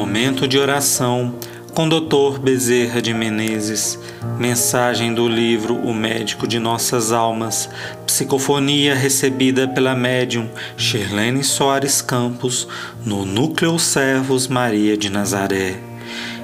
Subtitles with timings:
[0.00, 1.34] Momento de oração
[1.74, 2.40] com Dr.
[2.40, 3.98] Bezerra de Menezes.
[4.38, 7.68] Mensagem do livro O Médico de Nossas Almas.
[8.06, 12.66] Psicofonia recebida pela médium Shirlene Soares Campos
[13.04, 15.78] no Núcleo Servos Maria de Nazaré.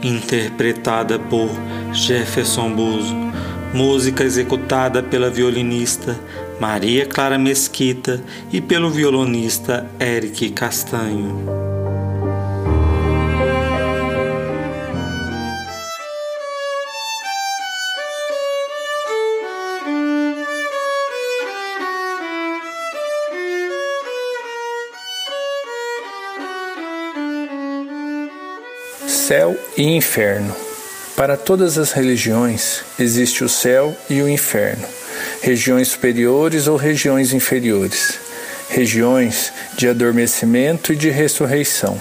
[0.00, 1.50] Interpretada por
[1.92, 3.16] Jefferson Buzo.
[3.74, 6.16] Música executada pela violinista
[6.60, 8.22] Maria Clara Mesquita
[8.52, 11.69] e pelo violonista Eric Castanho.
[29.10, 30.54] Céu e inferno.
[31.16, 34.86] Para todas as religiões existe o céu e o inferno,
[35.42, 38.20] regiões superiores ou regiões inferiores,
[38.68, 42.00] regiões de adormecimento e de ressurreição.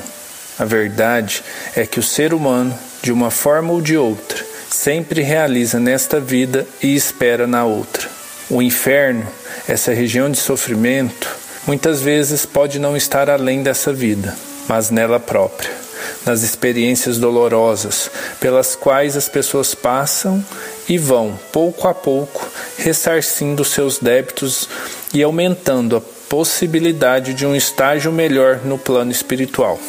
[0.60, 1.44] A verdade
[1.76, 6.68] é que o ser humano, de uma forma ou de outra, sempre realiza nesta vida
[6.80, 8.08] e espera na outra.
[8.52, 9.26] O inferno,
[9.68, 11.36] essa região de sofrimento,
[11.66, 15.89] muitas vezes pode não estar além dessa vida, mas nela própria
[16.30, 20.46] nas experiências dolorosas pelas quais as pessoas passam
[20.88, 24.70] e vão, pouco a pouco, ressarcindo seus débitos
[25.12, 29.80] e aumentando a possibilidade de um estágio melhor no plano espiritual.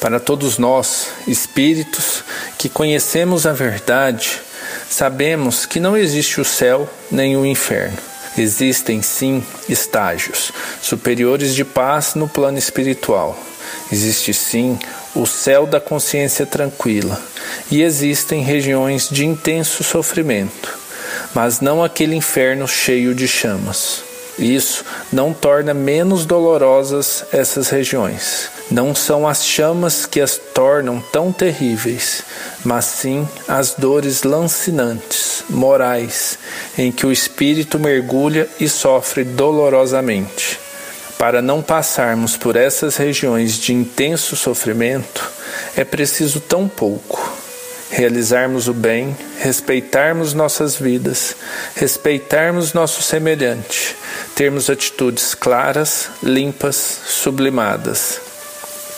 [0.00, 2.24] Para todos nós, espíritos
[2.56, 4.40] que conhecemos a verdade,
[4.88, 7.98] sabemos que não existe o céu nem o inferno.
[8.38, 13.49] Existem sim estágios superiores de paz no plano espiritual.
[13.90, 14.78] Existe sim
[15.14, 17.20] o céu da consciência tranquila,
[17.70, 20.78] e existem regiões de intenso sofrimento,
[21.34, 24.02] mas não aquele inferno cheio de chamas.
[24.38, 28.48] Isso não torna menos dolorosas essas regiões.
[28.70, 32.22] Não são as chamas que as tornam tão terríveis,
[32.64, 36.38] mas sim as dores lancinantes, morais,
[36.78, 40.69] em que o espírito mergulha e sofre dolorosamente.
[41.20, 45.30] Para não passarmos por essas regiões de intenso sofrimento,
[45.76, 47.36] é preciso tão pouco.
[47.90, 51.36] Realizarmos o bem, respeitarmos nossas vidas,
[51.74, 53.94] respeitarmos nosso semelhante,
[54.34, 58.18] termos atitudes claras, limpas, sublimadas.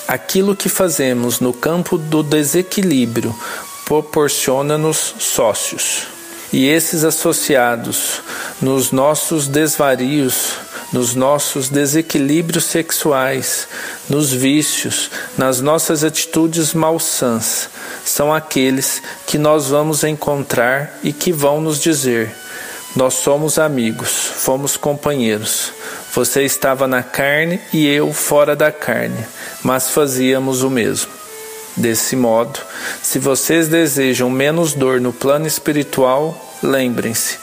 [0.06, 3.36] Aquilo que fazemos no campo do desequilíbrio
[3.84, 6.06] proporciona-nos sócios.
[6.52, 8.20] E esses associados
[8.60, 10.52] nos nossos desvarios
[10.92, 13.66] nos nossos desequilíbrios sexuais,
[14.08, 17.68] nos vícios, nas nossas atitudes malsãs,
[18.04, 22.34] são aqueles que nós vamos encontrar e que vão nos dizer:
[22.94, 25.72] Nós somos amigos, fomos companheiros.
[26.14, 29.26] Você estava na carne e eu fora da carne,
[29.62, 31.10] mas fazíamos o mesmo.
[31.74, 32.60] Desse modo,
[33.02, 37.38] se vocês desejam menos dor no plano espiritual, lembrem-se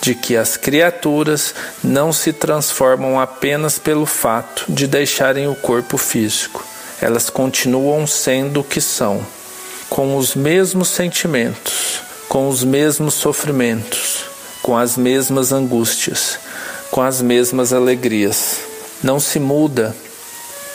[0.00, 6.64] de que as criaturas não se transformam apenas pelo fato de deixarem o corpo físico,
[7.00, 9.24] elas continuam sendo o que são,
[9.88, 14.24] com os mesmos sentimentos, com os mesmos sofrimentos,
[14.62, 16.38] com as mesmas angústias,
[16.90, 18.60] com as mesmas alegrias.
[19.02, 19.94] Não se muda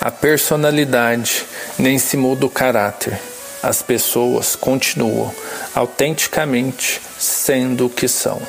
[0.02, 1.46] a personalidade,
[1.80, 3.19] nem se muda o caráter.
[3.62, 5.34] As pessoas continuam
[5.73, 8.41] autenticamente sendo o que são.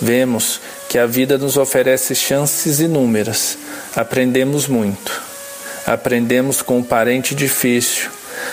[0.00, 3.58] Vemos que a vida nos oferece chances inúmeras.
[3.94, 5.22] Aprendemos muito.
[5.86, 8.10] Aprendemos com o parente difícil,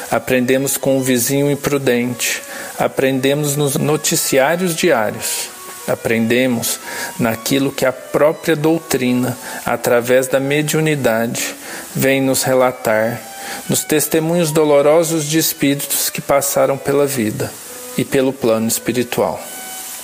[0.09, 2.41] aprendemos com o vizinho imprudente,
[2.77, 5.47] aprendemos nos noticiários diários,
[5.87, 6.77] aprendemos
[7.17, 11.55] naquilo que a própria doutrina, através da mediunidade,
[11.95, 13.21] vem nos relatar,
[13.69, 17.51] nos testemunhos dolorosos de espíritos que passaram pela vida
[17.97, 19.41] e pelo plano espiritual.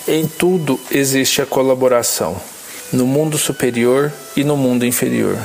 [0.08, 2.40] Em tudo existe a colaboração,
[2.94, 5.38] no mundo superior e no mundo inferior.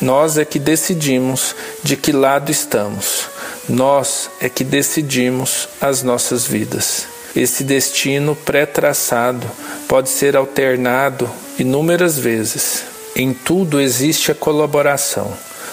[0.00, 3.26] Nós é que decidimos de que lado estamos.
[3.68, 7.06] Nós é que decidimos as nossas vidas.
[7.34, 9.46] Esse destino pré-traçado
[9.86, 11.28] pode ser alternado
[11.58, 12.84] inúmeras vezes.
[13.14, 15.32] Em tudo existe a colaboração,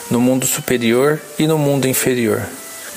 [0.10, 2.44] no mundo superior e no mundo inferior.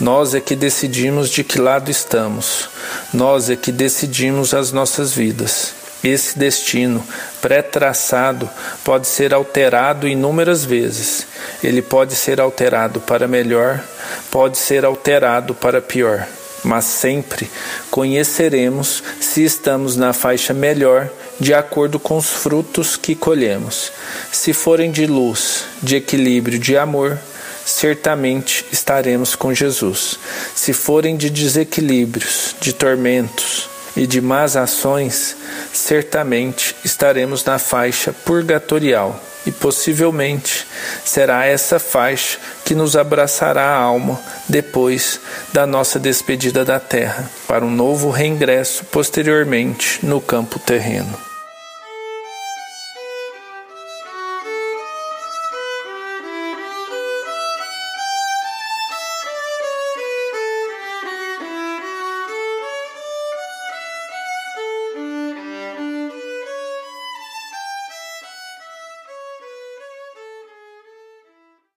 [0.01, 2.69] Nós é que decidimos de que lado estamos.
[3.13, 5.75] Nós é que decidimos as nossas vidas.
[6.03, 7.05] Esse destino
[7.41, 8.49] pré-traçado
[8.85, 11.27] pode ser alterado inúmeras vezes.
[11.63, 13.83] Ele pode ser alterado para melhor,
[14.31, 16.25] pode ser alterado para pior,
[16.65, 17.51] mas sempre
[17.91, 21.11] conheceremos se estamos na faixa melhor
[21.41, 23.93] de acordo com os frutos que colhemos.
[24.33, 27.19] Se forem de luz, de equilíbrio, de amor,
[27.65, 30.19] certamente estaremos com Jesus.
[30.55, 35.37] Se forem de desequilíbrios, de tormentos e de más ações,
[35.73, 40.67] certamente estaremos na faixa purgatorial e possivelmente
[41.05, 45.21] será essa faixa que nos abraçará a alma depois
[45.53, 51.29] da nossa despedida da terra, para um novo reingresso posteriormente no campo terreno.